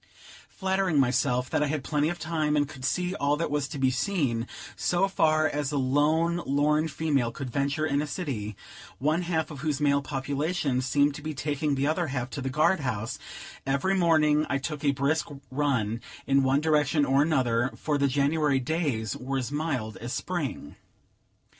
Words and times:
Flattering 0.49 0.99
myself 0.99 1.47
that 1.51 1.61
I 1.61 1.67
had 1.67 1.83
plenty 1.83 2.09
of 2.09 2.17
time, 2.17 2.57
and 2.57 2.67
could 2.67 2.83
see 2.83 3.13
all 3.13 3.37
that 3.37 3.51
was 3.51 3.67
to 3.67 3.77
be 3.77 3.91
seen, 3.91 4.47
so 4.75 5.07
far 5.07 5.47
as 5.47 5.71
a 5.71 5.77
lone 5.77 6.41
lorn 6.43 6.87
female 6.87 7.31
could 7.31 7.51
venture 7.51 7.85
in 7.85 8.01
a 8.01 8.07
city, 8.07 8.55
one 8.97 9.21
half 9.21 9.51
of 9.51 9.59
whose 9.59 9.79
male 9.79 10.01
population 10.01 10.81
seemed 10.81 11.13
to 11.13 11.21
be 11.21 11.35
taking 11.35 11.75
the 11.75 11.85
other 11.85 12.07
half 12.07 12.31
to 12.31 12.41
the 12.41 12.49
guard 12.49 12.79
house, 12.79 13.19
every 13.63 13.93
morning 13.93 14.43
I 14.49 14.57
took 14.57 14.83
a 14.83 14.89
brisk 14.89 15.27
run 15.51 16.01
in 16.25 16.41
one 16.41 16.61
direction 16.61 17.05
or 17.05 17.21
another; 17.21 17.69
for 17.77 17.99
the 17.99 18.07
January 18.07 18.57
days 18.59 19.15
were 19.15 19.37
as 19.37 19.51
mild 19.51 19.97
as 19.97 20.13
Spring. 20.13 20.77